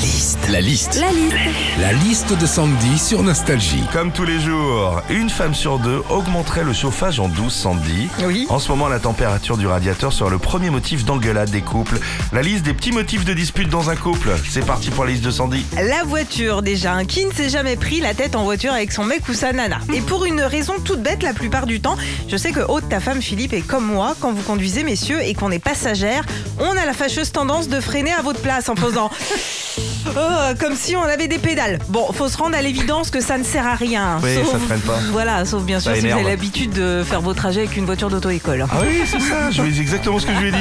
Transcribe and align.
liste. 0.00 0.48
La 0.48 0.60
liste. 0.60 0.98
La 0.98 1.12
liste. 1.12 1.36
La 1.78 1.92
liste 1.92 2.38
de 2.38 2.46
Sandy 2.46 2.98
sur 2.98 3.22
Nostalgie. 3.22 3.84
Comme 3.92 4.12
tous 4.12 4.24
les 4.24 4.40
jours, 4.40 5.02
une 5.10 5.28
femme 5.28 5.54
sur 5.54 5.78
deux 5.78 6.02
augmenterait 6.08 6.64
le 6.64 6.72
chauffage 6.72 7.20
en 7.20 7.28
douce, 7.28 7.54
Sandy. 7.54 8.08
Oui. 8.24 8.46
En 8.48 8.58
ce 8.58 8.70
moment, 8.70 8.88
la 8.88 8.98
température 8.98 9.58
du 9.58 9.66
radiateur 9.66 10.12
sera 10.12 10.30
le 10.30 10.38
premier 10.38 10.70
motif 10.70 11.04
d'engueulade 11.04 11.50
des 11.50 11.60
couples. 11.60 11.98
La 12.32 12.40
liste 12.40 12.64
des 12.64 12.72
petits 12.72 12.92
motifs 12.92 13.26
de 13.26 13.34
dispute 13.34 13.68
dans 13.68 13.90
un 13.90 13.96
couple. 13.96 14.30
C'est 14.48 14.64
parti 14.64 14.90
pour 14.90 15.04
la 15.04 15.10
liste 15.10 15.24
de 15.24 15.30
Sandy. 15.30 15.66
La 15.74 16.02
voiture 16.04 16.62
déjà, 16.62 16.94
hein. 16.94 17.04
qui 17.04 17.26
ne 17.26 17.32
s'est 17.32 17.50
jamais 17.50 17.76
pris 17.76 18.00
la 18.00 18.14
tête 18.14 18.36
en 18.36 18.44
voiture 18.44 18.72
avec 18.72 18.92
son 18.92 19.04
mec 19.04 19.28
ou 19.28 19.34
sa 19.34 19.52
nana 19.52 19.80
Et 19.92 20.00
pour 20.00 20.24
une 20.24 20.40
raison 20.40 20.74
toute 20.82 21.02
bête 21.02 21.22
la 21.22 21.34
plupart 21.34 21.66
du 21.66 21.80
temps, 21.80 21.96
je 22.26 22.38
sais 22.38 22.52
que 22.52 22.60
Aude, 22.60 22.88
ta 22.88 23.00
femme 23.00 23.20
Philippe 23.20 23.52
est 23.52 23.60
comme 23.60 23.84
moi, 23.84 24.16
quand 24.20 24.32
vous 24.32 24.42
conduisez 24.42 24.82
messieurs 24.82 25.20
et 25.22 25.34
qu'on 25.34 25.50
est 25.50 25.58
passagère, 25.58 26.24
on 26.58 26.70
a 26.76 26.86
la 26.86 26.94
fâcheuse 26.94 27.32
tendance 27.32 27.68
de 27.68 27.80
freiner 27.80 28.12
à 28.12 28.22
votre 28.22 28.40
place 28.40 28.70
en 28.70 28.76
faisant... 28.76 29.10
Oh, 30.16 30.54
comme 30.58 30.74
si 30.74 30.96
on 30.96 31.02
avait 31.02 31.28
des 31.28 31.38
pédales. 31.38 31.78
Bon, 31.88 32.12
faut 32.12 32.28
se 32.28 32.36
rendre 32.36 32.56
à 32.56 32.62
l'évidence 32.62 33.10
que 33.10 33.20
ça 33.20 33.38
ne 33.38 33.44
sert 33.44 33.66
à 33.66 33.74
rien. 33.74 34.18
Oui, 34.22 34.34
ça 34.50 34.58
freine 34.58 34.80
pas. 34.80 34.98
Voilà, 35.12 35.44
sauf 35.44 35.62
bien 35.62 35.78
sûr 35.78 35.94
si 35.94 36.00
vous 36.00 36.12
avez 36.12 36.24
l'habitude 36.24 36.72
de 36.72 37.04
faire 37.06 37.20
vos 37.20 37.34
trajets 37.34 37.60
avec 37.60 37.76
une 37.76 37.84
voiture 37.84 38.10
d'auto-école. 38.10 38.66
Ah 38.70 38.76
oui, 38.82 39.02
c'est 39.06 39.20
ça, 39.20 39.50
je 39.50 39.62
lui 39.62 39.72
dis 39.72 39.80
exactement 39.80 40.18
ce 40.18 40.26
que 40.26 40.34
je 40.34 40.40
lui 40.40 40.48
ai 40.48 40.52
dit. 40.52 40.58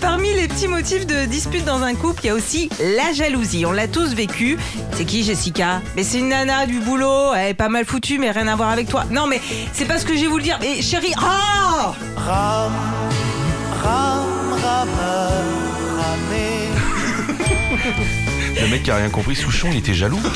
Parmi 0.00 0.34
les 0.34 0.48
petits 0.48 0.68
motifs 0.68 1.06
de 1.06 1.24
dispute 1.24 1.64
dans 1.64 1.82
un 1.82 1.94
couple, 1.94 2.20
il 2.24 2.26
y 2.26 2.30
a 2.30 2.34
aussi 2.34 2.68
la 2.80 3.12
jalousie. 3.12 3.64
On 3.64 3.72
l'a 3.72 3.88
tous 3.88 4.14
vécu. 4.14 4.58
C'est 4.92 5.04
qui 5.04 5.22
Jessica? 5.22 5.80
Mais 5.96 6.02
c'est 6.02 6.18
une 6.18 6.28
nana 6.28 6.66
du 6.66 6.80
boulot. 6.80 7.34
Elle 7.34 7.50
est 7.50 7.54
pas 7.54 7.68
mal 7.68 7.84
foutue, 7.84 8.18
mais 8.18 8.30
rien 8.30 8.48
à 8.48 8.56
voir 8.56 8.70
avec 8.70 8.88
toi. 8.88 9.04
Non, 9.10 9.26
mais 9.26 9.40
c'est 9.72 9.86
pas 9.86 9.98
ce 9.98 10.04
que 10.04 10.16
j'ai 10.16 10.26
voulu 10.26 10.42
dire. 10.42 10.58
Mais 10.60 10.82
chérie, 10.82 11.14
ah 11.16 11.94
Ram, 12.16 12.72
Le 18.62 18.68
mec 18.68 18.84
qui 18.84 18.90
a 18.92 18.96
rien 18.96 19.08
compris, 19.10 19.34
Souchon, 19.34 19.68
il 19.72 19.78
était 19.78 19.92
jaloux. 19.94 20.20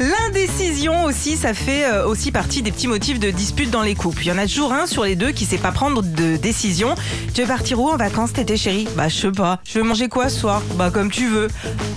L'indécision 0.00 1.04
aussi, 1.04 1.36
ça 1.36 1.54
fait 1.54 1.84
euh, 1.84 2.06
aussi 2.06 2.30
partie 2.32 2.62
des 2.62 2.70
petits 2.72 2.86
motifs 2.88 3.18
de 3.18 3.30
dispute 3.30 3.70
dans 3.70 3.82
les 3.82 3.94
couples. 3.94 4.22
Il 4.22 4.28
y 4.28 4.32
en 4.32 4.38
a 4.38 4.46
toujours 4.46 4.72
un 4.72 4.86
sur 4.86 5.04
les 5.04 5.16
deux 5.16 5.30
qui 5.30 5.44
sait 5.44 5.58
pas 5.58 5.72
prendre 5.72 6.02
de 6.02 6.36
décision. 6.36 6.94
Tu 7.34 7.42
veux 7.42 7.46
partir 7.48 7.80
où 7.80 7.88
en 7.88 7.96
vacances 7.96 8.32
t'étais 8.32 8.56
chérie? 8.56 8.88
Bah 8.96 9.08
je 9.08 9.16
sais 9.16 9.30
pas. 9.32 9.60
Je 9.64 9.78
veux 9.78 9.84
manger 9.84 10.08
quoi 10.08 10.28
ce 10.28 10.38
soir? 10.40 10.62
Bah 10.76 10.90
comme 10.92 11.10
tu 11.10 11.28
veux. 11.28 11.48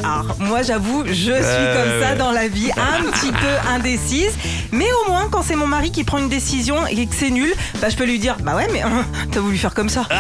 Alors 0.04 0.36
moi 0.40 0.62
j'avoue, 0.62 1.04
je 1.08 1.14
suis 1.14 1.32
Euh, 1.34 1.76
comme 2.00 2.02
ça 2.08 2.16
dans 2.16 2.32
la 2.32 2.48
vie, 2.48 2.72
un 2.72 3.04
petit 3.12 3.32
peu 3.32 3.70
indécise. 3.70 4.32
Mais 4.72 4.88
au 5.06 5.12
moins 5.12 5.21
quand 5.30 5.42
c'est 5.44 5.56
mon 5.56 5.68
mari 5.68 5.92
qui 5.92 6.04
prend 6.04 6.18
une 6.18 6.30
décision 6.30 6.86
et 6.88 7.06
que 7.06 7.16
c'est 7.16 7.30
nul, 7.30 7.54
bah 7.82 7.90
je 7.90 7.96
peux 7.96 8.06
lui 8.06 8.20
dire 8.20 8.38
bah 8.44 8.56
ouais 8.56 8.68
mais 8.72 8.82
hein, 8.82 9.06
t'as 9.32 9.40
voulu 9.40 9.58
faire 9.58 9.74
comme 9.74 9.90
ça. 9.90 10.08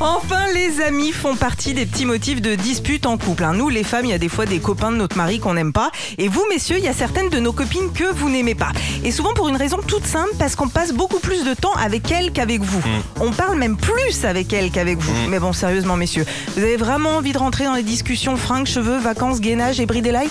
Enfin, 0.00 0.46
les 0.54 0.80
amis 0.80 1.12
font 1.12 1.36
partie 1.36 1.74
des 1.74 1.86
petits 1.86 2.06
motifs 2.06 2.40
de 2.40 2.54
dispute 2.54 3.06
en 3.06 3.18
couple. 3.18 3.44
hein. 3.44 3.52
Nous, 3.54 3.68
les 3.68 3.84
femmes, 3.84 4.04
il 4.04 4.10
y 4.10 4.14
a 4.14 4.18
des 4.18 4.28
fois 4.28 4.46
des 4.46 4.58
copains 4.58 4.90
de 4.90 4.96
notre 4.96 5.16
mari 5.16 5.38
qu'on 5.38 5.54
n'aime 5.54 5.72
pas. 5.72 5.90
Et 6.18 6.28
vous, 6.28 6.44
messieurs, 6.50 6.76
il 6.78 6.84
y 6.84 6.88
a 6.88 6.92
certaines 6.92 7.28
de 7.28 7.38
nos 7.38 7.52
copines 7.52 7.92
que 7.94 8.04
vous 8.12 8.28
n'aimez 8.30 8.54
pas. 8.54 8.72
Et 9.04 9.12
souvent 9.12 9.32
pour 9.34 9.48
une 9.48 9.56
raison 9.56 9.78
toute 9.86 10.06
simple, 10.06 10.30
parce 10.38 10.56
qu'on 10.56 10.68
passe 10.68 10.92
beaucoup 10.92 11.18
plus 11.20 11.44
de 11.44 11.54
temps 11.54 11.72
avec 11.74 12.10
elles 12.10 12.32
qu'avec 12.32 12.62
vous. 12.62 12.82
On 13.20 13.30
parle 13.32 13.58
même 13.58 13.76
plus 13.76 14.24
avec 14.24 14.52
elles 14.52 14.70
qu'avec 14.70 14.98
vous. 14.98 15.12
Mais 15.28 15.38
bon, 15.38 15.52
sérieusement, 15.52 15.96
messieurs, 15.96 16.24
vous 16.56 16.62
avez 16.62 16.76
vraiment 16.76 17.16
envie 17.16 17.32
de 17.32 17.38
rentrer 17.38 17.64
dans 17.64 17.74
les 17.74 17.82
discussions 17.82 18.36
fringues, 18.36 18.66
cheveux, 18.66 18.98
vacances, 18.98 19.40
gainage 19.40 19.80
et 19.80 19.86
bris 19.86 20.02
des 20.02 20.12
lights 20.12 20.30